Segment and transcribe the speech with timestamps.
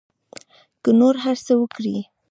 [0.83, 1.97] که نور هر څه وکري.